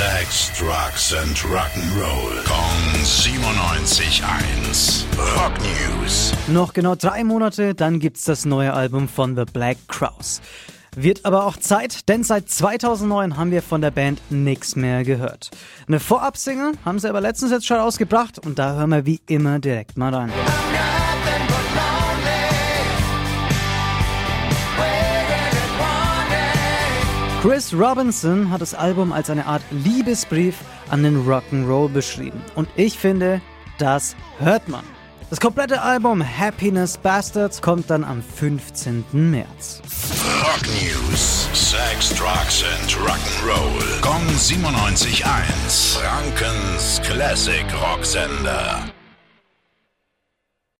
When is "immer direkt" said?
19.26-19.98